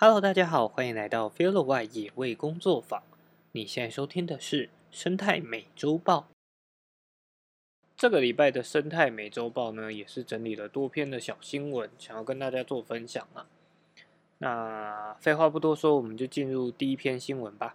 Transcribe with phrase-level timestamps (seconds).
[0.00, 3.02] Hello，大家好，欢迎来到 Feel the 外野味工作坊。
[3.50, 6.28] 你现在收听的是生态美洲豹。
[7.96, 13.48] 这个礼拜的生态美洲豹呢，也是整理了多篇的小新闻，想要跟大家做分享啊。
[14.38, 17.74] 那废话不多说，我们就进入第一篇新闻吧。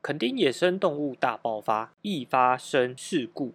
[0.00, 3.52] 垦丁野生动物大爆发，易发生事故。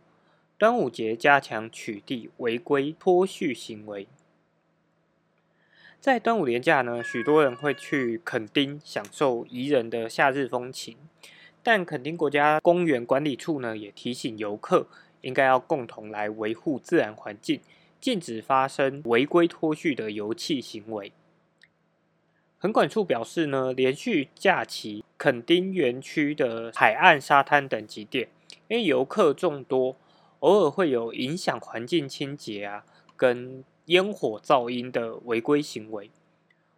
[0.60, 4.08] 端午节加强取缔违规脱序行为。
[6.02, 10.98] 在端午连假呢，许多人会去垦丁享受宜人的夏日风情，
[11.62, 14.88] 但垦丁国家公园管理处呢，也提醒游客
[15.22, 17.62] 应该要共同来维护自然环境，
[18.00, 21.12] 禁止发生违规脱序的油气行为。
[22.60, 28.28] 垦管处表示呢，连续假期垦丁园区的海岸、沙滩等几点，
[28.68, 29.96] 因为游客众多，
[30.40, 32.84] 偶尔会有影响环境清洁啊，
[33.16, 36.10] 跟烟火噪音的违规行为。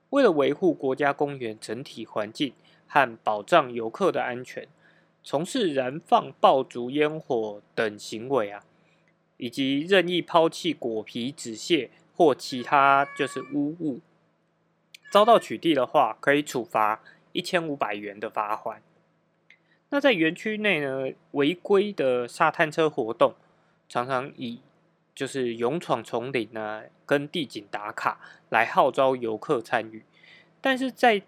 [0.09, 2.54] 为了维护国家公园整体环境
[2.88, 4.68] 和保障游客的安全，
[5.23, 8.64] 从事燃放爆竹烟火等行为啊，
[9.38, 14.02] 以及任意抛弃果皮、纸屑或其他就是污物。
[15.12, 17.02] 遭到取缔的话，可以处罚
[17.32, 18.82] 一千五百元的罚款。
[19.90, 23.36] 那在园区内呢，违规的沙滩车活动，
[23.88, 24.60] 常常以
[25.16, 28.19] 就是勇闯丛林啊，跟地景打卡
[28.50, 30.03] 来号召游客参与。
[30.61, 31.22] 但是在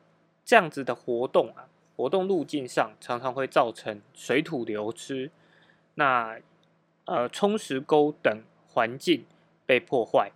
[0.44, 5.32] 这样子的活动啊，活动路径上常常会造成水土流失，
[5.96, 6.40] 那
[7.06, 9.26] 呃冲石沟等环境
[9.66, 10.32] 被破坏。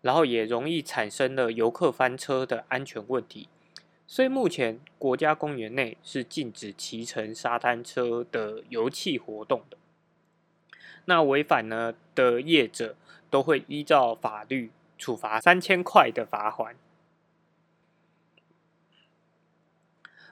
[0.00, 3.48] 然后也容易产生了游客翻车的安全问题，
[4.06, 9.76] 所以目前国家公园内是禁止骑乘沙滩车的游憩活动的。
[11.08, 12.94] 那违反呢的业者
[13.28, 16.76] 都会依照法律处罚三千块的罚款。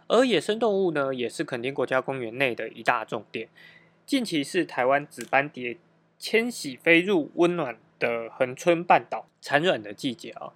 [0.07, 3.49] 而野生动物呢，也是垦丁国家公园内的一大重点。
[4.05, 5.77] 近期是台湾紫斑蝶
[6.19, 7.77] 迁徙飞入温暖。
[7.99, 10.53] 的恒春半岛产卵的季节啊，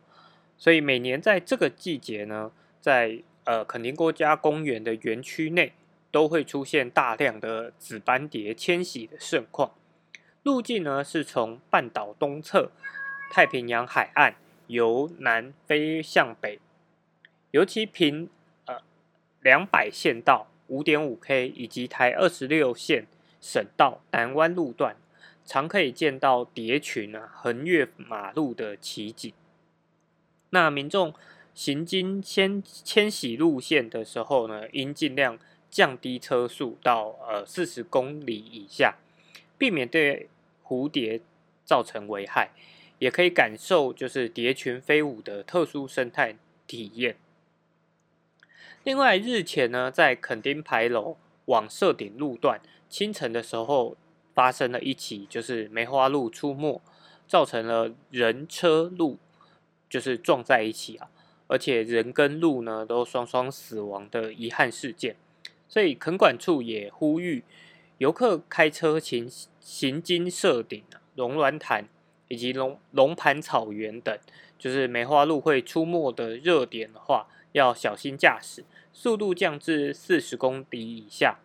[0.58, 2.52] 所以每年在这个季节呢，
[2.82, 5.72] 在呃垦丁国家公园的园区内，
[6.10, 9.72] 都会出现大量的紫斑蝶迁徙的盛况。
[10.42, 12.70] 路径呢是从半岛东侧
[13.30, 14.34] 太平洋海岸
[14.68, 16.58] 由南飞向北，
[17.50, 18.28] 尤其平
[18.66, 18.80] 呃
[19.40, 23.06] 两百线道五点五 K 以及台二十六线
[23.40, 24.96] 省道南湾路段。
[25.42, 29.32] 常可以见到蝶群啊横越马路的奇景。
[30.50, 31.12] 那民众
[31.54, 35.36] 行经迁迁徙路线的时候呢，应尽量
[35.68, 38.98] 降低车速到呃四十公里以下，
[39.60, 40.28] 避免对
[40.64, 41.20] 蝴蝶
[41.66, 42.48] 造成危害，
[42.98, 47.16] 也可以感受就是蝶群飞舞的特殊生态体验。
[48.82, 53.96] 另外，日前呢，在垦丁牌楼往设顶路段清晨的时候。
[54.32, 56.80] 发生了一起，就是梅花鹿出没，
[57.26, 59.18] 造成了人车鹿
[59.90, 61.10] 就是撞在一起啊，
[61.48, 65.16] 而且人跟鹿呢都双双死亡的遗憾事件。
[65.68, 67.42] 所以垦管处也呼吁
[68.00, 69.30] 游客开车行
[69.60, 70.82] 行经社顶、
[71.16, 71.86] 龙銮潭
[72.28, 74.18] 以及龙龙盘草原等，
[74.58, 81.40] 就是梅花鹿会出没的热点的话，要小心驾驶，速度降至四十公里以下。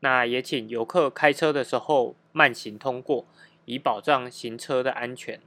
[0.00, 3.26] 那也请游客开车的时候慢行通过，
[3.66, 5.42] 以保障行车的安全。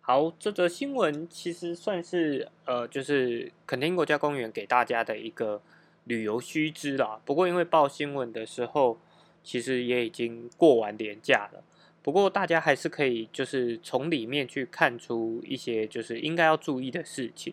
[0.00, 5.60] 好，这则新闻其实算是呃，就是垦丁国家公园给大家的一个
[6.06, 7.20] 旅游须知啦。
[7.24, 8.98] 不过因为报新闻的时候，
[9.44, 11.62] 其实也已经过完年假了。
[12.02, 17.52] 不过大家还是可以就是从里面去看出一些就是应该要注意的事情，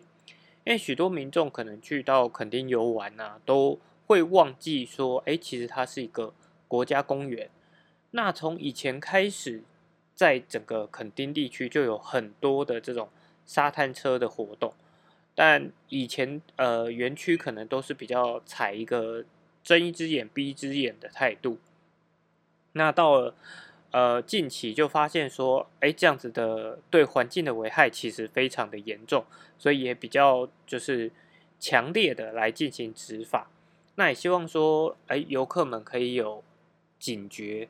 [0.64, 6.32] 因为许多民众可能去到垦丁游玩呐，都会忘记说，哎，其实它是一个
[6.68, 7.50] 国家公园。
[8.12, 9.64] 那从以前开始，
[10.14, 13.08] 在整个垦丁地区就有很多的这种
[13.44, 14.72] 沙滩车的活动，
[15.34, 19.24] 但以前呃园区可能都是比较采一个
[19.62, 21.58] 睁一只眼闭一只眼的态度。
[22.72, 23.34] 那到了
[23.90, 29.24] 呃近期就发现说，哎，这样子的对环境的危害其实非常的严重，
[29.58, 31.10] 所以也比较就是
[31.58, 33.50] 强烈的来进行执法。
[33.96, 36.42] 那也希望说，哎，游客们可以有
[36.98, 37.68] 警觉，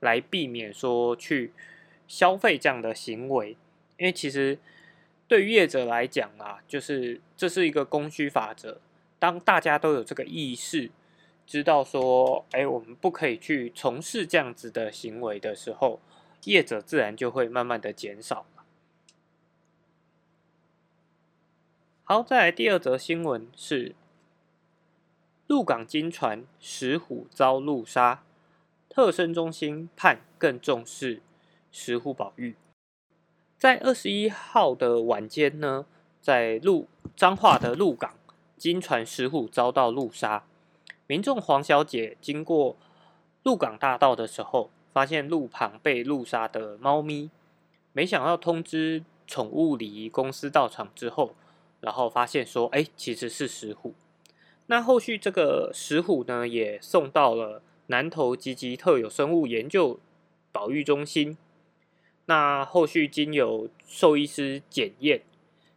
[0.00, 1.52] 来避免说去
[2.06, 3.56] 消费这样的行为。
[3.98, 4.58] 因为其实
[5.26, 8.80] 对于业者来讲啊，就是这是一个供需法则。
[9.18, 10.90] 当大家都有这个意识，
[11.46, 16.00] 知道说，哎，我们不可以去从事这样子的行为的时候，
[16.44, 18.46] 业者自然就会慢慢的减少。
[22.04, 23.94] 好，再来第二则新闻是
[25.46, 28.22] 鹿港金船石虎遭路杀，
[28.90, 31.22] 特生中心判更重视
[31.72, 32.56] 石虎保育。
[33.58, 35.86] 在二十一号的晚间呢，
[36.20, 36.86] 在鹿
[37.16, 38.14] 彰化的鹿港
[38.56, 40.44] 金船石虎遭到鹿杀，
[41.06, 42.76] 民众黄小姐经过
[43.42, 47.30] 鹿港大道的时候，发现路旁被鹿杀的猫咪，
[47.92, 51.34] 没想到通知宠物礼仪公司到场之后，
[51.80, 53.94] 然后发现说，哎，其实是石虎。
[54.66, 59.98] 那后续这个石虎呢，也送到了南投吉吉特有生物研究
[60.52, 61.36] 保育中心。
[62.26, 65.20] 那后续经由兽医师检验，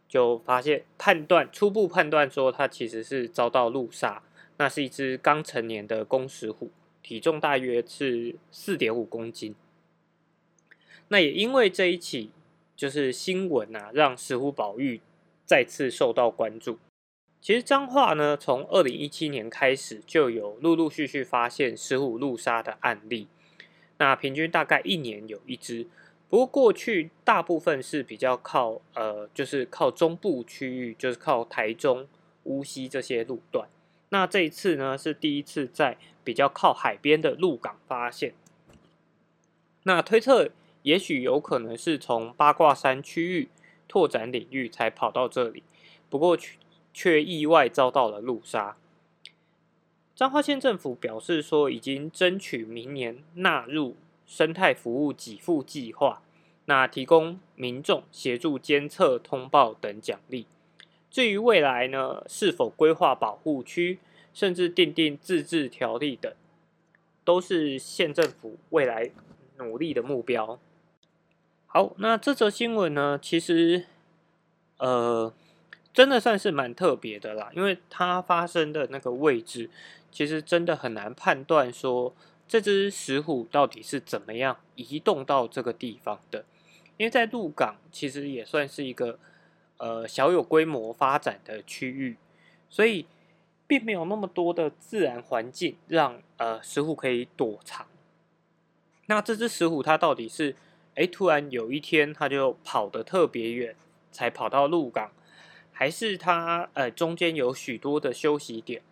[0.08, 4.22] 就发现判断初步判断说，它其实是遭到路杀。
[4.56, 6.70] 那是一只刚成年的公石虎，
[7.02, 9.54] 体重大约是四点五公斤。
[11.08, 12.30] 那也因为这一起
[12.74, 15.02] 就是新闻啊，让石虎保育
[15.44, 16.78] 再次受到关注。
[17.42, 23.28] 其实彰化呢，从二零一七年开始就有陆陆续续发现石虎路杀的案例，
[23.98, 25.86] 那平均大概一年有一只。
[26.30, 32.06] 不过过去大部分是比较靠呃，就是靠中部区域，就是靠台中、
[32.44, 33.68] 乌溪这些路段。
[34.10, 38.34] 那这一次呢，是第一次在比较靠海边的鹿港发现。
[39.84, 40.50] 那推测
[40.82, 43.48] 也许有可能是从八卦山区域
[43.86, 45.62] 拓展领域才跑到这里，
[46.10, 46.36] 不过
[46.92, 48.76] 却意外遭到了路杀。
[50.14, 53.96] 彰化县政府表示说，已经争取明年纳入。
[54.28, 56.20] 生态服务给付计划，
[56.66, 60.46] 那提供民众协助监测、通报等奖励。
[61.10, 63.98] 至于未来呢，是否规划保护区，
[64.34, 66.30] 甚至订定自治条例等，
[67.24, 69.10] 都是县政府未来
[69.56, 70.60] 努力的目标。
[71.66, 73.86] 好，那这则新闻呢，其实
[74.76, 75.32] 呃，
[75.94, 79.70] 真的算是蛮特别的啦，因为它发生的那个位置，
[80.12, 82.14] 其实真的很难判断说。
[82.48, 86.46] 这只石虎到底是怎么样移动到这个地方的？
[86.96, 89.18] 因为在鹿港其实也算是一个
[89.76, 92.16] 呃小有规模发展的区域，
[92.68, 93.06] 所以
[93.66, 97.86] 并没有那么多的自然环境让呃石虎可以躲藏。
[99.06, 100.56] 那这只石虎它到底是
[100.94, 103.76] 哎突然有一天它就跑得特别远
[104.10, 105.12] 才跑到鹿港，
[105.70, 108.82] 还是它呃中间有许多的休息点？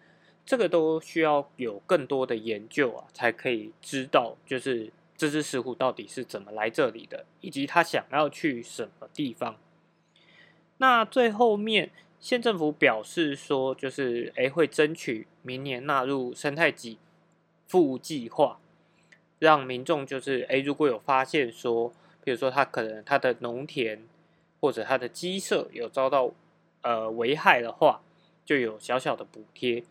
[0.47, 9.57] 这个都需要有更多的研究啊，才可以知道，就是这只石虎到底是怎么来这里的，以及它想要去什么地方。
[10.79, 11.91] 那最后面
[12.21, 16.97] 县政府表示说，就是诶会争取明年纳入生态给
[17.67, 18.61] 付计划，
[19.41, 24.07] 让民众就是诶如果有发现说，比如说他可能他的农田
[24.61, 26.31] 或者他的鸡舍有遭到
[26.83, 28.03] 呃危害的话，
[28.45, 29.83] 就有小小的补贴。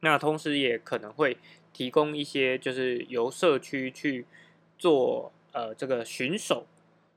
[0.00, 1.36] 那同时也可能会
[1.72, 4.24] 提供一些，就是由社区去
[4.78, 6.66] 做呃这个巡守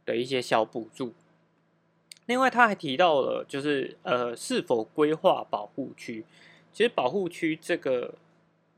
[0.05, 1.13] 的一些小补助。
[2.25, 6.25] 另外，他还提到了，就是呃是否规划保护区。
[6.73, 8.15] 其实保护区这个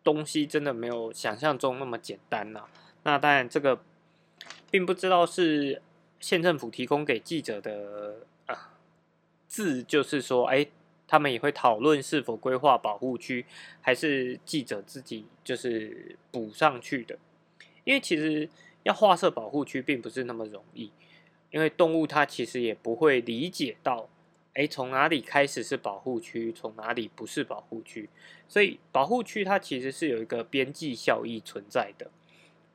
[0.03, 2.65] 东西真的没有想象中那么简单呐。
[3.03, 3.81] 那当然，这个
[4.69, 5.81] 并不知道是
[6.19, 8.73] 县政府提供给记者的啊
[9.47, 10.67] 字，就是说，哎。
[11.07, 13.45] 他们也会讨论是否规划保护区，
[13.81, 17.17] 还是记者自己就是补上去的。
[17.83, 18.49] 因为其实
[18.83, 20.91] 要划设保护区并不是那么容易，
[21.51, 24.09] 因为动物它其实也不会理解到，
[24.53, 28.09] 哎，从哪里开始是保护区，从哪里不是保护区。
[28.47, 32.09] 所以保护区它其实是有一个边际效益存在的。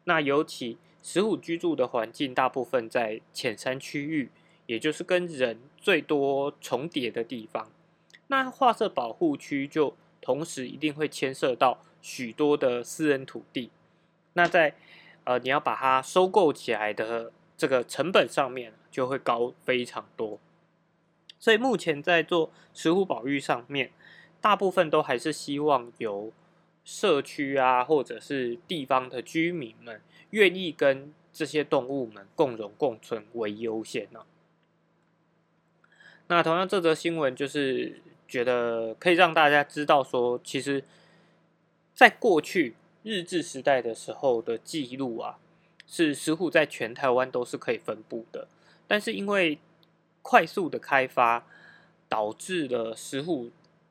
[0.05, 4.31] 那尤其石虎居住的环境大部分在浅山区域，
[4.67, 7.71] 也就是跟人最多重叠的地方。
[8.31, 13.73] 那划设保护区就同时一定会牵涉到许多的私人土地，
[14.35, 14.77] 那在
[15.25, 20.39] 呃你要把它收购起来的这个成本上面就会高非常多，
[21.41, 23.91] 所以目前在做石虎保育上面，
[24.41, 26.33] 大部分都还是希望由
[26.85, 34.21] 社区啊或者是地方的居民们愿意跟这些动物们共荣共存为优先呢。
[36.29, 38.01] 那同样这则新闻就是。
[38.31, 40.85] 觉得可以让大家知道，说其实，
[41.93, 45.39] 在过去日治时代的时候的记录啊，
[45.89, 48.47] 是石虎在全台湾都是可以分布的。
[48.87, 49.59] 但是因为
[50.23, 51.45] 快速的开发，
[52.09, 53.51] 导致了石虎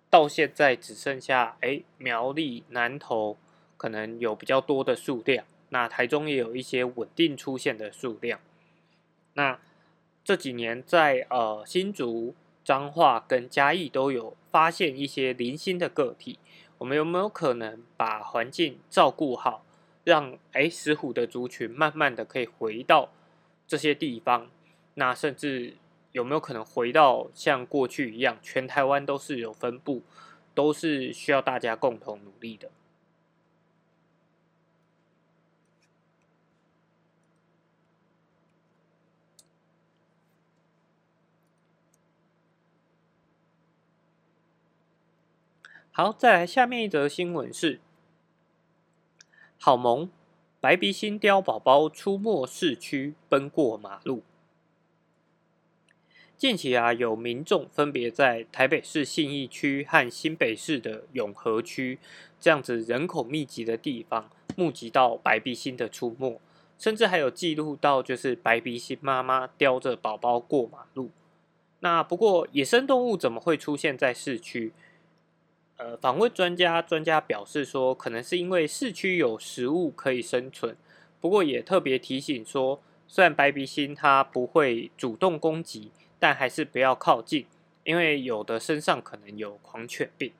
[0.09, 3.37] 到现在只剩下哎苗栗南投
[3.75, 8.39] 可能有比较多的数量，那台中也有一些稳定出现的数量。
[9.33, 9.59] 那
[10.23, 12.33] 这几年在呃新竹。
[12.69, 16.37] 彰化跟嘉义都有发现一些零星的个体，
[16.77, 19.65] 我们有没有可能把环境照顾好，
[20.03, 23.09] 让哎石虎的族群慢慢的可以回到
[23.65, 24.51] 这些地方？
[24.93, 25.77] 那甚至
[26.11, 30.03] 有没有可能回到像过去一样，全台湾都是有分布，
[30.53, 32.69] 都是需要大家共同努力的？
[45.99, 47.81] 好，再来下面一则新闻是：
[49.57, 50.09] 好萌
[50.61, 54.23] 白鼻星雕宝宝出没市区，奔过马路。
[56.37, 61.99] 近期啊，有民众分别在台北市信义区和新北市的永和区
[62.39, 66.39] 这样子人口密集的地方，目击到白鼻星的出没，
[66.77, 71.09] 甚至还有记录到就是白鼻星妈妈叼着宝宝过马路。
[71.81, 74.71] 那不过，野生动物怎么会出现在市区？
[75.79, 80.75] 呃，访问专家，专家表示说，可能是因为市区有食物可以生存。
[81.21, 87.45] 不过也特别提醒说，虽然白鼻星它不会主动攻击，但还是不要靠近，
[87.85, 90.33] 因为有的身上可能有狂犬病。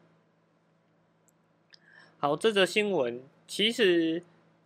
[2.17, 4.21] 好，这则新闻其实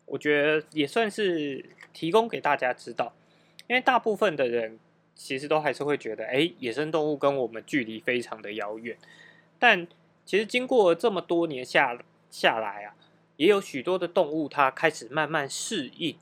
[0.07, 1.63] 我觉得也算是
[1.93, 3.13] 提供给大家知道，
[3.67, 4.79] 因为大部分的人
[5.13, 8.97] 其实都还是会觉得，哎，野生动物跟我们距离非常的遥远，
[9.59, 9.87] 但。
[10.25, 11.97] 其实经过这么多年下
[12.29, 12.95] 下来啊，
[13.37, 16.15] 也有许多的动物，它开始慢慢适应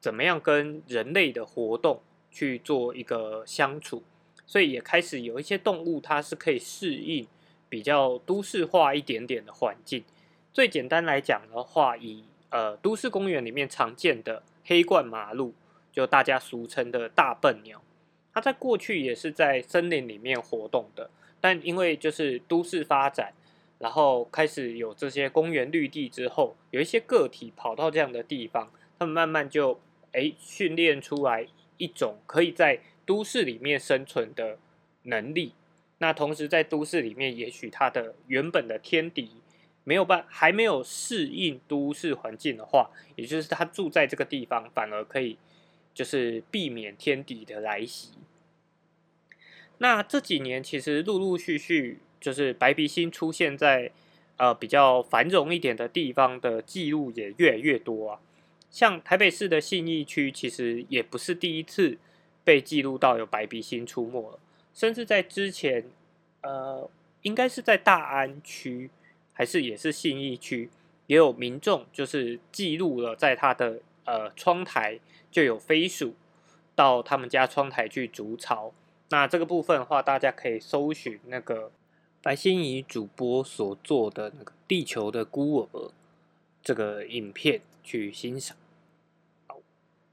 [0.00, 4.02] 怎么样跟人类的活动去做一个相处，
[4.44, 7.26] 所以也开始有一些动物，它是可以适应
[7.68, 10.04] 比较都市化一点点的环境。
[10.52, 15.54] 最简单来讲的话，以呃都市公园里面常见的黑冠马鹿，
[15.92, 17.80] 就大家俗称的大笨鸟，
[18.32, 21.08] 它在过去也是在森林里面活动的，
[21.40, 23.32] 但因为就是都市发展。
[23.84, 29.78] 然后开始有这些公园绿地之后，有一些个体跑到这样的地方，他们慢慢就
[30.12, 34.56] 哎训练出来一种可以在都市里面生存的
[35.02, 35.52] 能力。
[35.98, 39.32] 那同时在都市里面，也许它的原本的天敌
[39.84, 45.36] 没有办还没有适应都市环境的话，也就是它住在这个地方，反而可以
[45.92, 48.12] 就是避免天敌的来袭。
[49.76, 51.98] 那这几年其实陆陆续续。
[52.24, 53.90] 就是白鼻星出现在
[54.38, 58.20] 呃比较繁荣一点的地方的记录也越来越多啊，
[58.70, 61.98] 像台北市的信义区，其实也不是第一次
[62.42, 64.38] 被记录到有白鼻星出没了，
[64.72, 65.84] 甚至在之前，
[66.40, 66.88] 呃，
[67.20, 68.88] 应该是在大安区
[69.34, 70.70] 还是也是信义区，
[71.06, 74.98] 也有民众就是记录了在他的呃窗台
[75.30, 76.14] 就有飞鼠
[76.74, 78.72] 到他们家窗台去筑巢，
[79.10, 81.70] 那这个部分的话，大家可以搜寻那个。
[82.24, 85.78] 白心怡主播所做的那个《地球的孤儿》
[86.62, 88.56] 这个影片去欣赏。
[89.46, 89.58] 好，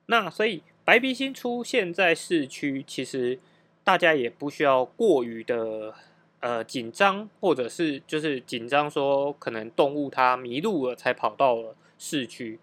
[0.07, 3.39] 那所以白鼻星出现在市区，其实
[3.85, 5.95] 大家也不需要过于的
[6.41, 12.59] 呃紧张，或者是就是紧张说可能动物它迷路了才跑到了市区。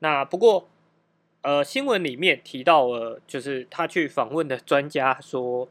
[0.00, 0.68] 那不过
[1.40, 5.66] 呃新闻里面提到了，就是他去访问的专家说。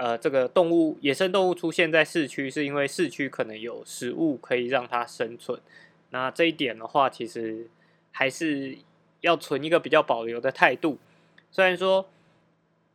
[0.00, 5.60] 呃，这个动物野生动物出现在市区，是因为市区可能有食物可以让它生存。
[6.08, 7.68] 那这一点的话，其实
[8.10, 8.78] 还是
[9.20, 10.96] 要存一个比较保留的态度。
[11.50, 12.08] 虽然说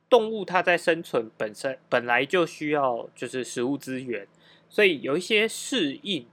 [0.10, 4.28] 动物它在生存本身本来就需要就是食物资源，
[4.68, 6.26] 所以有一些适应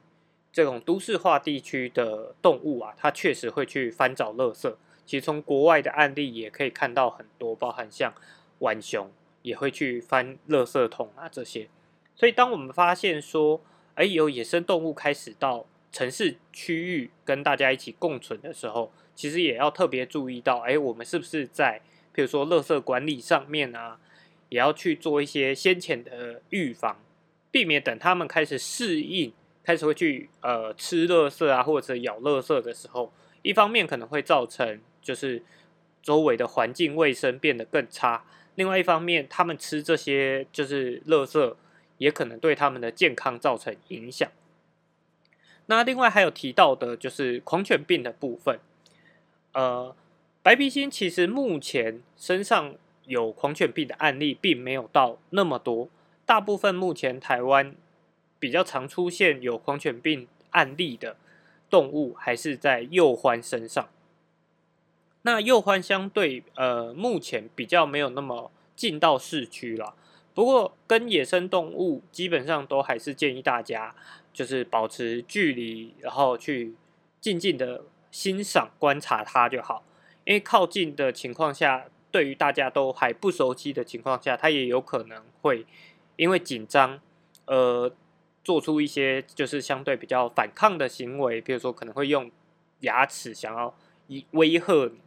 [0.51, 4.75] 这种都市化地区的动物啊，它确实会去翻找垃圾。
[5.05, 8.15] 其实从国外的案例也可以看到很多，包含像
[8.61, 9.11] 浣熊。
[9.43, 11.69] 也会去翻垃圾桶啊这些，
[12.15, 13.61] 所以当我们发现说，
[13.95, 21.81] 哎，有野生动物开始到城市区域跟大家一起共存的时候，其实也要特别注意到，哎，我们是不是在，
[22.15, 23.99] 譬如说垃圾管理上面啊，
[24.49, 26.99] 也要去做一些先前的预防，
[27.51, 29.33] 避免等他们开始适应，
[29.65, 35.43] 开始会去呃吃垃圾啊或者咬垃圾的时候，一方面可能会造成就是
[36.01, 38.25] 周围的环境卫生变得更差。
[38.55, 41.55] 另外一方面，他们吃这些就是垃圾，
[41.99, 44.31] 也可能对他们的健康造成影响。
[45.67, 48.59] 那另外还有提到的就是狂犬病的部分。
[49.53, 49.95] 呃，
[50.43, 52.75] 白鼻星其实目前身上
[53.07, 55.89] 有狂犬病的案例并没有到那么多，
[56.27, 57.75] 大部分目前台湾
[58.39, 61.17] 比较常出现有狂犬病案例的
[61.71, 63.89] 动物还是在幼獾身上。
[65.23, 69.95] 那幼獾相对呃，目前比较没有那么进到市区了。
[70.35, 73.95] 不过跟野生动物基本上都还是建议大家
[74.33, 76.75] 就是保持距离，然后去
[77.21, 79.85] 静静的欣赏观察它就好。
[80.25, 85.67] 因为靠近的情况下，对于大家都还不熟悉的情况下，它也有可能会
[86.17, 86.99] 因为紧张，
[87.47, 87.93] 呃，
[88.43, 92.31] 做出一些就是相对比较反抗的行为，比如说可能会用
[92.81, 93.73] 牙齿想要
[94.09, 94.99] 以威吓你。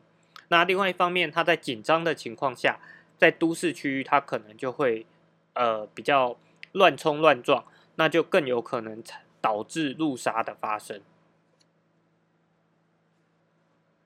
[0.50, 2.80] 那另外一方面，它在紧张的情况下，
[3.18, 5.06] 在都市区域，它可能就会
[5.54, 6.38] 呃比较
[6.72, 9.04] 乱冲乱撞，那就更有可能
[9.42, 11.02] 导致路杀的发生。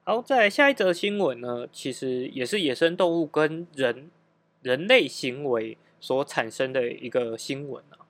[0.04, 4.10] 好，在下一则新闻呢，其实也是野生动物跟人
[4.62, 8.06] 人类行为所产生的一个新闻啊。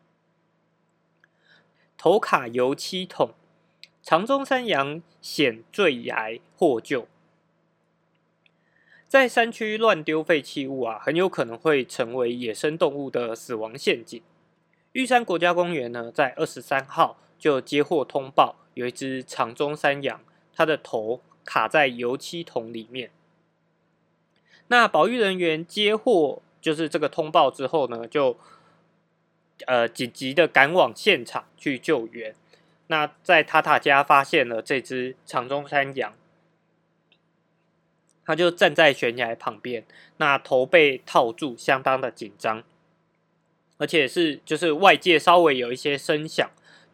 [1.99, 3.35] 头卡油漆桶，
[4.03, 7.09] 长中山羊险坠崖获救。
[9.11, 14.23] 在山区乱丢废弃物啊，很有可能会成为野生动物的死亡陷阱。
[14.93, 20.21] 玉山国家公园呢，在二十三号就接获通报，有一只长中山羊，
[20.55, 23.11] 它的头卡在油漆桶里面。
[24.69, 28.37] 那保育人员接获就是这个通报之后呢，就
[29.67, 32.37] 呃紧急的赶往现场去救援。
[32.87, 36.15] 那在塔塔家发现了这只长中山羊。
[38.31, 39.85] 他就站在悬崖旁边，
[40.19, 42.63] 那头被套住，相当的紧张，
[43.77, 46.49] 而且是就是外界稍微有一些声响，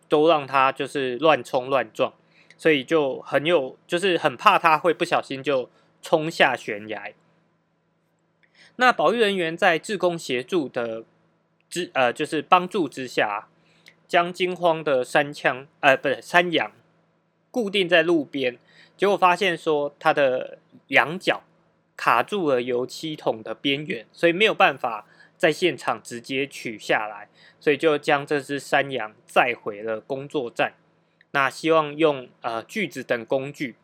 [0.08, 2.14] 都让他就是乱冲乱撞，
[2.56, 5.68] 所以就很有就是很怕他会不小心就
[6.00, 7.12] 冲下悬崖。
[8.76, 11.04] 那保育人员在志工协助的
[11.68, 13.48] 之呃就是帮助之下，
[14.08, 16.72] 将惊慌的山枪呃不是山羊
[17.50, 18.58] 固定在路边。
[18.96, 21.42] 结果发现说，它的羊角
[21.96, 25.06] 卡住了油漆桶的边缘，所以没有办法
[25.36, 27.28] 在现场直接取下来，
[27.60, 30.72] 所以就将这只山羊载回了工作站。
[31.32, 33.76] 那希望用呃锯子等工具，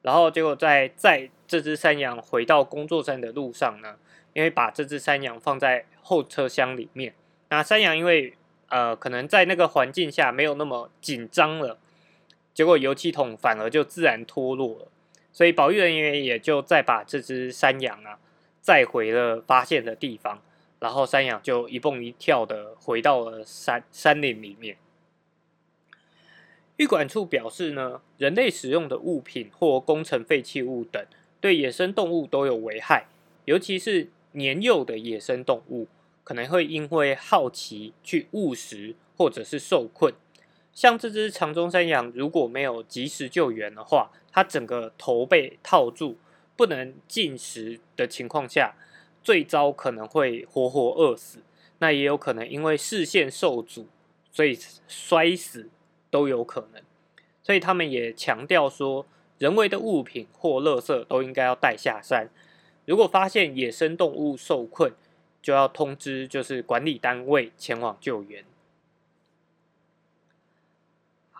[0.00, 3.96] 然后结果在载这只山羊回到工作站的路上呢，
[4.32, 7.14] 因为把这只山羊放在后车厢里面，
[7.50, 8.34] 那山羊因为
[8.68, 11.76] 呃可能在那个环境下没有那么紧张了。
[12.54, 14.88] 结果油漆桶反而就自然脱落了，
[15.32, 18.18] 所以保育人员也就再把这只山羊啊
[18.60, 20.42] 载回了发现的地方，
[20.78, 24.76] 然后山羊就一蹦一跳的回到了山山林里面。
[26.76, 31.04] 育管处表示呢，人类使用的物品或工程废弃物等，
[31.40, 33.06] 对野生动物都有危害，
[33.44, 35.86] 尤其是年幼的野生动物，
[36.24, 40.12] 可能会因为好奇去误食或者是受困。
[40.72, 46.16] 像这只长中山羊，如果没有及时救援的话，它整个头被套住，
[46.56, 48.74] 不能进食的情况下，
[49.22, 51.40] 最糟可能会活活饿死。
[51.78, 53.88] 那也有可能因为视线受阻，
[54.30, 54.58] 所以
[54.88, 55.68] 摔死
[56.10, 56.82] 都有可能。
[57.42, 59.04] 所以他们也强调说，
[59.38, 62.30] 人为的物品或垃圾都应该要带下山。
[62.86, 64.92] 如果发现野生动物受困，
[65.42, 68.44] 就要通知就是管理单位前往救援。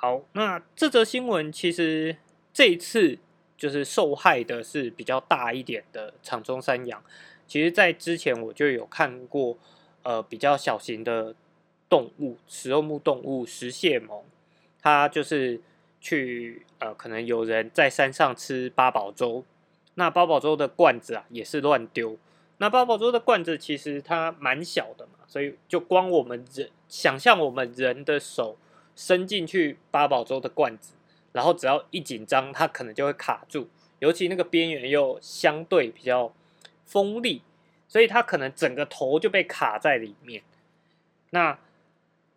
[0.04, 2.16] 好，那这则新闻其实
[2.52, 3.20] 这一次
[3.56, 7.00] 就是受害的是比较大一点的长中山羊。
[7.46, 9.56] 其实，在之前我就有看过，
[10.02, 11.36] 呃，比较小型的
[11.88, 14.22] 动物，食肉目动物食蟹獴，
[14.80, 15.60] 它就是
[16.00, 19.44] 去呃，可能有人在山上吃八宝粥，
[19.94, 22.18] 那八宝粥的罐子啊也是乱丢。
[22.58, 28.56] 那八宝粥的罐子其实它蛮小的嘛，所以就光我们人想象我们人的手。
[28.94, 30.94] 伸进去八宝粥的罐子，
[31.32, 33.68] 然后只要一紧张，它可能就会卡住，
[34.00, 36.34] 尤其那个边缘又相对比较
[36.84, 37.42] 锋利，
[37.88, 40.42] 所以它可能整个头就被卡在里面。
[41.30, 41.58] 那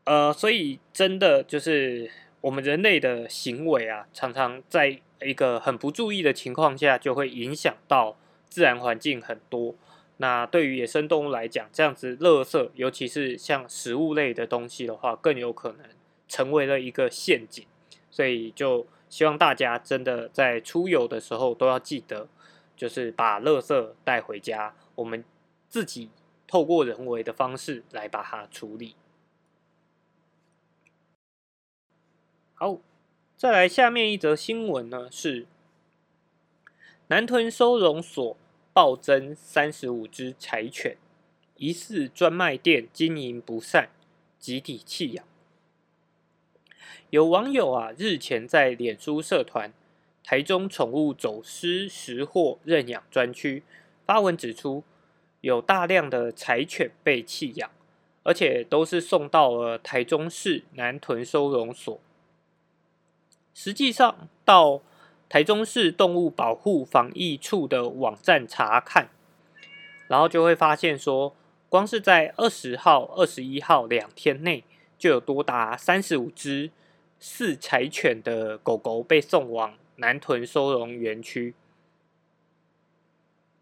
[0.06, 8.16] 呃，所以真的就是我们人类的行为啊，常常在一个很不注意的情况下，就会影响到
[8.48, 9.76] 自然环境很多。
[10.18, 15.88] 那对于野生动物来讲，这样子垃圾，尤其是像食物类的东西的话，更有可能。
[16.28, 17.66] 成为了一个陷阱，
[18.10, 22.28] 所以就希望大家真的在出游的时候都要记得，
[22.76, 25.24] 就是把垃圾带回家，我们
[25.70, 26.10] 自己
[26.48, 28.96] 透过人为的方式来把它处理。
[32.54, 32.80] 好，
[33.38, 35.46] 再来下面一则新闻呢，是
[37.08, 38.36] 南屯收容所
[38.74, 40.98] 暴增三十五只柴犬，
[41.58, 43.90] 疑似专卖店经营不善，
[44.40, 45.26] 集体弃养。
[47.10, 49.72] 有网友啊，日前在脸书社团
[50.24, 53.64] “台中宠物走私拾货认养专区”
[54.06, 54.84] 发文指出，
[55.42, 57.70] 有大量的柴犬被弃养，
[58.24, 62.00] 而且都是送到了台中市南屯收容所。
[63.54, 64.82] 实际上，到
[65.30, 69.10] 台中市动物保护防疫处的网站查看，
[70.08, 71.36] 然后就会发现说，
[71.70, 74.64] 光是在二十号、二十一号两天内，
[74.98, 76.72] 就有多达三十五只
[77.20, 81.54] 似柴犬的狗狗被送往南屯收容园区，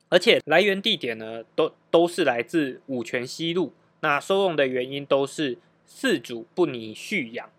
[0.09, 3.73] 而且来源地点呢，都都是来自五泉西路。
[4.01, 7.49] 那收容的原因都是饲主不拟续养。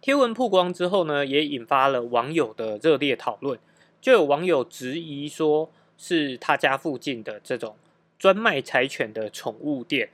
[0.00, 3.58] 贴文曝光之后呢，也引发了网友的热烈讨论。
[4.00, 7.76] 就有网友质疑说，是他家附近的这种
[8.16, 10.10] 专卖柴犬的宠物店，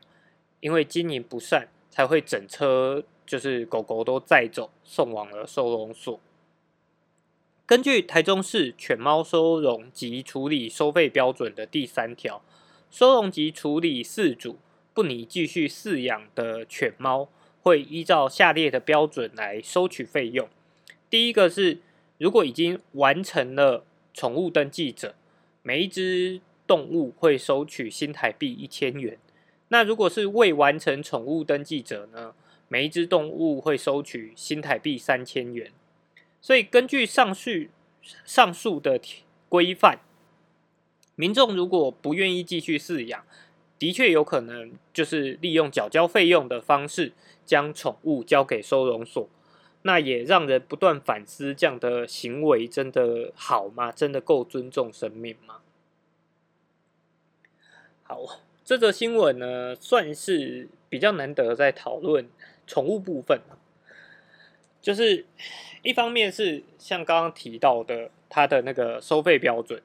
[0.61, 6.19] 因为经营不善，才会整车就是狗狗都载走，送往了收容所。
[7.65, 12.43] 根据台中市犬猫收容及处理收费标准的第三条，
[12.91, 14.59] 收容及处理饲主
[14.93, 17.29] 不拟继续饲养的犬猫。
[17.63, 20.47] 会依照下列的标准来收取费用。
[21.09, 21.79] 第一个是，
[22.19, 25.15] 如果已经完成了宠物登记者，
[25.63, 29.17] 每一只动物会收取新台币一千元。
[29.75, 32.33] 那如果是未完成宠物登记者呢，
[32.69, 35.73] 每一只动物会收取新台币三千元。
[36.41, 37.51] 所以根据上述
[38.25, 39.01] 上述的
[39.49, 39.99] 规范，
[41.17, 43.25] 民众如果不愿意继续饲养，
[43.77, 47.13] 的确有可能就是利用缴交费用的方式。
[47.45, 49.29] 将宠物交给收容所，
[49.83, 53.91] 那也让人不断反思：这样的行为真的好吗？
[53.91, 55.57] 真的够尊重生命吗？
[58.05, 62.27] 好，这则新闻呢，算是比较难得在讨论
[62.67, 63.41] 宠物部分。
[64.81, 65.27] 就是
[65.83, 69.83] 一方面是像刚刚提到的，它的那个收费标准，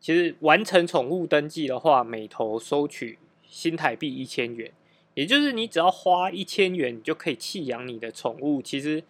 [0.00, 4.72] 其实完成宠物登记的话，每头收取新台币一千元。
[5.14, 8.62] 也就是你只要花一千元，你就可以弃养你的宠物。
[8.62, 9.02] 其实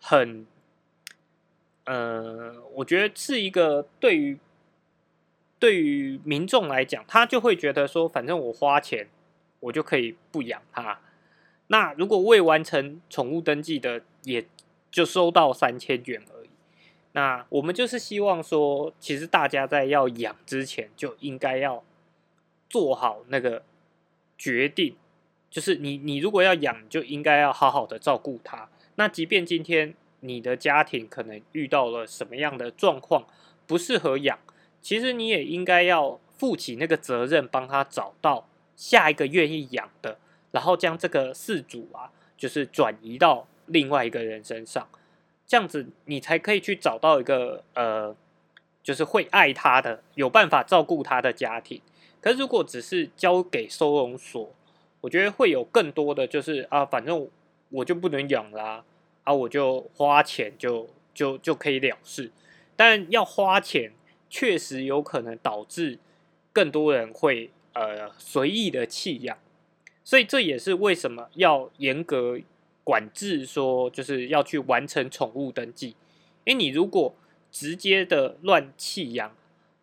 [0.00, 0.46] 很，
[1.84, 4.38] 呃，我觉得是一个对于
[5.58, 9.08] 对于民众来讲，他就会觉得说，反正我花钱，
[9.60, 11.00] 我就可以不养它。
[11.68, 14.46] 那如果未完成宠物登记的，也
[14.90, 16.50] 就收到三千元而已。
[17.12, 21.82] 那我们就是希望说，其实大家在要养之前，就应该要
[22.68, 23.62] 做好那个。
[24.36, 24.96] 决定
[25.48, 28.68] 就是你，你如果要养，就应该要好好的照顾它。
[28.96, 33.26] 那即便今天你的家庭可能遇到了什么样的状况，
[33.64, 34.36] 不适合养，
[34.84, 40.18] 其实你也应该要负起那个责任，帮他找到下一个愿意养的，
[40.50, 44.86] 然后将这个饲主啊，就是转移到另外一个人身上，
[45.46, 48.14] 这样子你才可以去找到一个呃，
[48.82, 51.80] 就是会爱他的、有办法照顾他的家庭。
[52.20, 54.52] 可是，如果只是交给收容所，
[55.00, 57.26] 我觉得会有更多的就是啊，反正
[57.70, 58.84] 我就不能养啦，
[59.22, 62.30] 啊，我就花钱就就就可以了事。
[62.76, 63.92] 但要花钱，
[64.34, 66.00] 确实有可能导致
[66.52, 69.38] 更多人会呃随意的弃养，
[70.02, 72.40] 所以这也是为什么要严格
[72.82, 75.94] 管制，说就是要去完成宠物登记。
[76.42, 77.14] 因为你如果
[77.52, 79.36] 直接的乱弃养，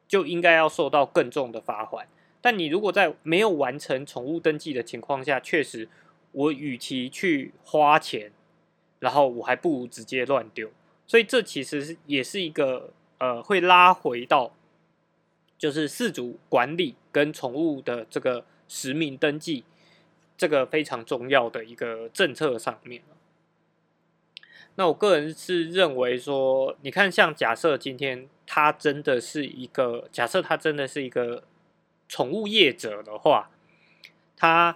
[0.05, 2.05] 就应该要受到更重的罚款。
[2.41, 5.87] 但你如果在没有完成宠物登记的情况下，确实，
[6.33, 8.33] 我与其去花钱，
[8.99, 10.69] 然后我还不如直接乱丢。
[11.07, 14.51] 所以这其实是也是一个呃，会拉回到
[15.57, 19.63] 就是饲主管理跟宠物的这个实名登记
[20.35, 23.03] 这个非常重要的一个政策上面
[24.75, 31.43] 那我个人是认为说，你看，像假设今天它真的是一个，假设它真的是一个。
[32.13, 33.51] 宠物业者的话，
[34.35, 34.75] 他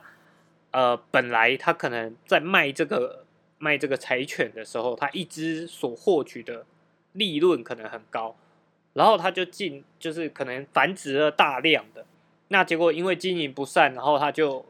[0.72, 3.26] 呃本来他可能在卖这个
[3.58, 6.66] 卖这个柴犬的时候，他一只所获取的
[7.16, 8.36] 利润可能很高，
[8.94, 12.06] 然后他就进就是可能繁殖了大量的，
[12.50, 14.64] 那结果因为经营不善，然后他就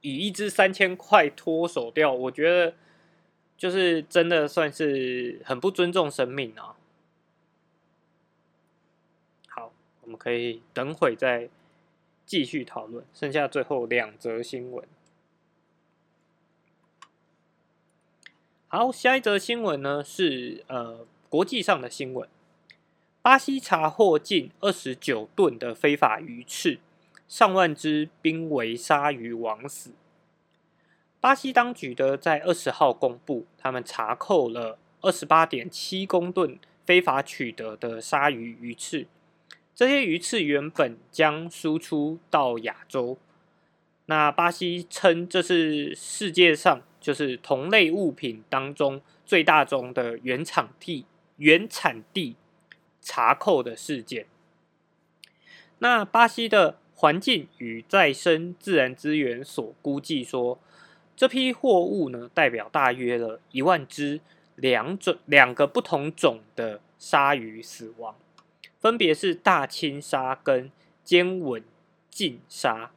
[0.00, 2.74] 以一只三千块脱手掉，我觉得
[3.56, 6.74] 就是真的算是很不尊重生命啊。
[9.48, 9.70] 好，
[10.02, 11.50] 我们可以等会再。
[12.30, 14.86] 继续讨论，剩下最后两则新闻。
[18.68, 22.28] 好，下一则新闻呢是呃国际上的新闻。
[23.20, 26.78] 巴西查获近二十九吨的非法鱼翅，
[27.26, 29.92] 上万只濒危鲨鱼枉死。
[31.20, 39.06] 巴西当局的在二十号公布，他们查扣了二十八点七公吨非法取得的鲨鱼鱼翅。
[39.74, 43.18] 这些鱼翅原本将输出到亚洲，
[44.06, 51.04] 那巴西称这是世界上就是同类物品当中最大宗的原产地
[51.38, 52.36] 原产地
[53.00, 54.26] 查扣的事件。
[55.80, 60.60] 那巴西的环境与再生自然资源所估计说，
[61.16, 64.20] 这批货物呢代表大约了一万只
[64.54, 66.80] 两种两个不同种的。
[67.00, 68.16] 鲨鱼死亡，
[68.80, 70.68] 分别是大青鲨跟
[71.04, 71.62] 尖吻
[72.10, 72.90] 镜鲨。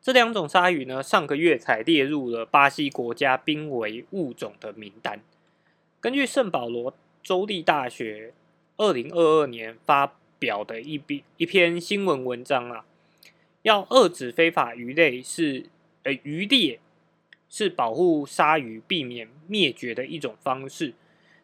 [0.00, 5.20] 这两种鲨鱼呢，上个月才列入了巴西国家濒危物种的名单。
[6.00, 8.32] 根据圣保罗州立大学
[8.78, 12.86] 二零二二年发表的一篇一篇新闻文章啊，
[13.60, 15.66] 要遏制非法鱼类是
[16.04, 16.80] 呃渔猎，
[17.50, 20.94] 是保护鲨鱼避免灭绝的一种方式。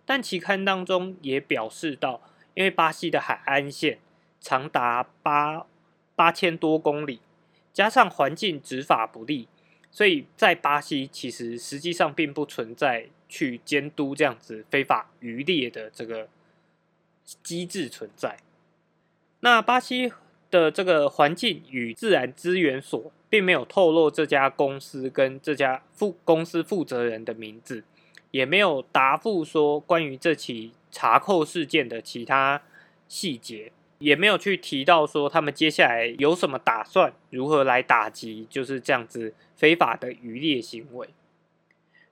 [0.07, 2.23] 但期刊当中也表示到，
[2.55, 3.99] 因为巴西的海岸线
[4.41, 5.67] 长达八
[6.15, 7.21] 八千多公里，
[7.75, 9.49] 加上环境执法不力，
[9.91, 16.29] 所以在巴西其实实际上并不存在去监督这样子非法渔猎的这个
[17.43, 18.39] 机制存在。
[19.41, 20.13] 那巴西
[20.51, 27.85] 的这个环境与自然资源所并没有透露这家公司跟这家负公司负责人的名字。
[28.33, 32.61] 也没有答复说关于这起查扣事件的其他
[33.09, 41.09] 细节，也没有去提到说他们接下来有什么打算，如何来打击就是这样子非法的渔猎行为。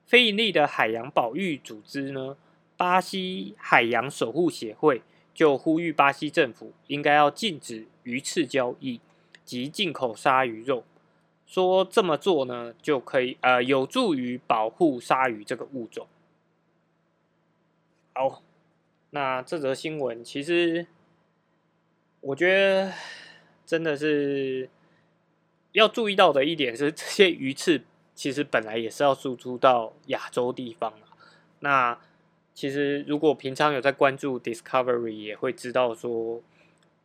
[0.05, 2.37] 非盈利的海洋保育组织呢，
[2.77, 5.01] 巴西海洋守护协会
[5.33, 9.01] 就呼吁巴西政府应该要禁止鱼翅交易
[9.43, 10.83] 及进口鲨鱼肉。
[11.47, 16.07] 说这么做呢，就可以呃有助于保护鲨鱼这个物种。
[18.13, 18.41] 好，
[19.11, 20.87] 那这则新闻其实
[22.21, 22.93] 我觉得
[23.65, 24.69] 真的是
[25.73, 27.83] 要注意到的一点是，这些鱼翅
[28.15, 30.93] 其实本来也是要输出到亚洲地方
[31.59, 31.99] 那
[32.53, 36.41] 其实如果平常有在关注 Discovery，也会知道说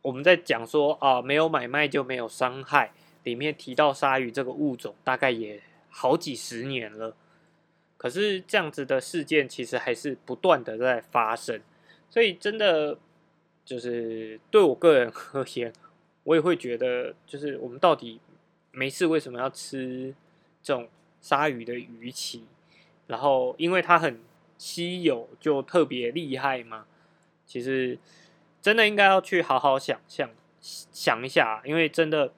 [0.01, 2.93] 我们在讲说啊，没有买卖就没有伤害。
[3.23, 7.15] 里面提到鲨鱼这个物种，大概也好几十年了。
[7.95, 11.61] 可是这样子的事件，其实还是不断的在发生。
[12.09, 12.97] 所以真的
[13.63, 15.71] 就是对我个人 而言，
[16.23, 18.19] 我也会觉得，就是我们到底
[18.71, 20.15] 没事为什么要吃
[20.63, 20.89] 这种
[21.21, 22.43] 鲨鱼的鱼鳍？
[23.07, 24.19] 然后因为它很
[24.57, 26.85] 稀有，就特别厉害嘛？
[27.45, 27.97] 其实
[28.61, 30.29] 真的应该要去好好想象
[30.59, 32.33] 想一下，因为真的。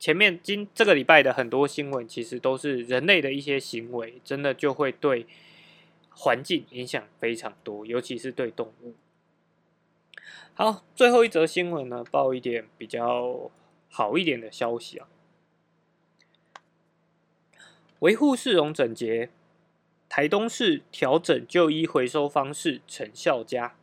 [0.00, 5.26] 前面今这个礼拜的很多新闻，其实都是人类的一些行为，真的就会对
[6.10, 8.94] 环境影响非常多，尤其是对动物。
[10.54, 13.50] 好，最后一则新闻呢，报一点比较
[13.88, 15.08] 好一点的消息啊。
[18.00, 19.30] 维护市容整洁，
[20.08, 23.74] 台东市调整旧衣回收方式成效佳。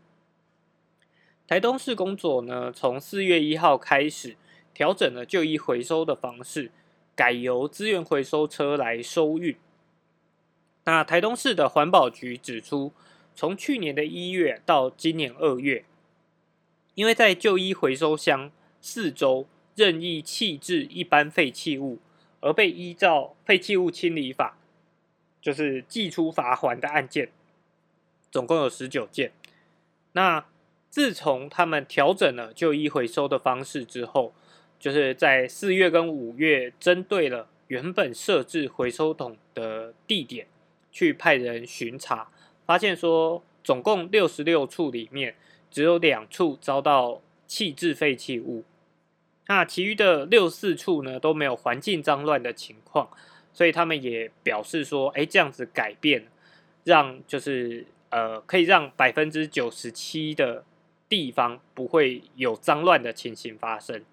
[1.48, 4.36] 台东市工作呢，从四月一号开始。
[4.74, 6.70] 调整了旧衣回收的方式，
[7.16, 9.56] 改由资源回收车来收运。
[10.84, 12.92] 那台东市的环保局指出，
[13.34, 15.86] 从去年的一月到今年二月，
[16.96, 18.52] 因为在旧衣回收箱
[18.82, 22.00] 四周任意弃置一般废弃物，
[22.46, 24.56] 而被依照废弃物清理法，
[25.42, 27.32] 就是寄出罚款的案件，
[28.30, 29.32] 总共有十九件。
[30.12, 30.46] 那
[30.92, 34.32] 自从他们调整了旧衣回收的方式之后，
[34.80, 40.46] 就是在四月跟五月，针对了原本设置回收桶的地点，
[40.92, 42.30] 去派人巡查，
[42.68, 45.34] 发现说总共六十六处里面，
[45.72, 48.64] 只有两处遭到弃置废弃物，
[49.48, 53.10] 那其余的六四处呢都没有环境脏乱的情况，
[53.54, 56.28] 所以他们也表示说，哎，这样子改变，
[56.84, 60.64] 让就是呃可以让百分之九十七的
[61.08, 64.04] 地方不会有脏乱的情形发生。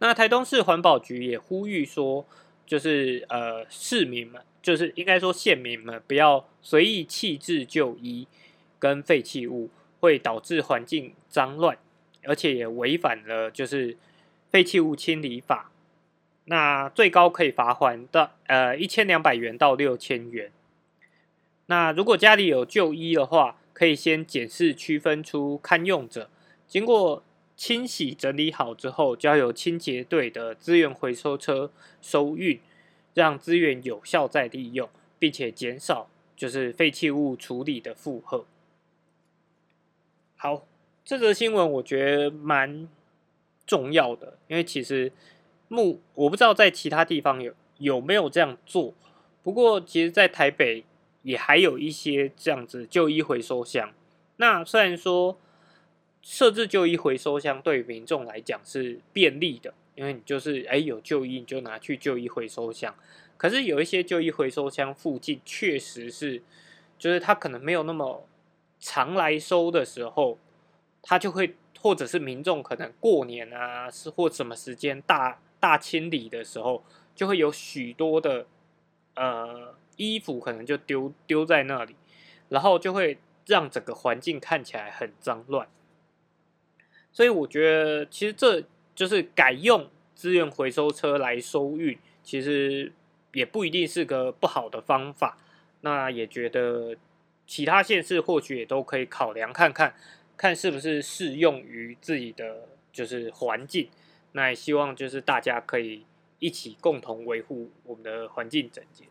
[0.00, 2.26] 那台东市环保局也呼吁说，
[2.66, 8.26] 就是呃市民们，就是应该说县民们，不要随意弃置旧衣
[8.78, 11.78] 跟废弃物，会导致环境脏乱，
[12.28, 13.96] 而且也违反了就是
[14.50, 15.72] 废弃物清理法。
[16.44, 20.52] 那最高可以罚款到呃一千两百元到六千元。
[21.66, 26.30] 那如果家里有旧衣的话，可以先检视区分出堪用者，
[26.68, 27.24] 经过。
[27.58, 32.60] 清洗整理好之后，交由清洁队的资源回收车收运，
[33.14, 34.88] 让资源有效再利用，
[35.18, 38.46] 并且减少就是废弃物处理的负荷。
[40.36, 40.67] 好，
[41.08, 42.86] 这则新闻我觉得蛮
[43.66, 45.10] 重要的，因为其实
[45.68, 48.92] 目我不知道在其他地方有有没有这样做，
[49.42, 50.84] 不过其实，在台北
[51.22, 53.90] 也还有一些这样子旧衣回收箱。
[54.36, 55.38] 那虽然说
[56.20, 62.94] 设置旧衣回收箱对民众来讲是便利的，因为你就是哎有旧衣你就拿去旧衣回收箱，
[63.38, 66.42] 可是有一些旧衣回收箱附近确实是，
[66.98, 68.28] 就是它可能没有那么
[68.78, 70.36] 常来收的时候，
[71.02, 76.84] 它就会或者是民众可能过年啊是或什么时间大大清理的时候，
[77.14, 78.46] 就会有许多的
[79.14, 81.94] 呃衣服可能就丢丢在那里，
[82.48, 83.18] 然后就会。
[83.48, 85.66] 让整个环境看起来很脏乱，
[87.10, 88.62] 所以我觉得其实这
[88.94, 92.92] 就是改用资源回收车来收运，其实
[93.32, 95.38] 也不一定是个不好的方法。
[95.80, 96.94] 那也觉得
[97.46, 99.94] 其他县市或许也都可以考量看看，
[100.38, 103.90] 看是不是适用于自己的就是环境。
[104.32, 106.06] 那也希望就是大家可以
[106.38, 109.04] 一起共同维护我们的环境整洁。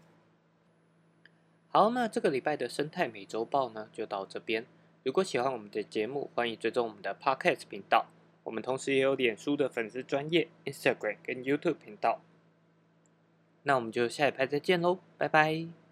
[1.69, 4.65] 好，那这个礼拜的生态美洲报呢，就到这边。
[5.03, 8.07] 如果喜欢我们的节目，欢迎追踪我们的 Podcast 频道。
[8.43, 12.21] 我们同时也有脸书的粉丝专业、Instagram 跟 YouTube 频道。
[13.63, 15.86] 那我们就下一拍再见喽，拜拜。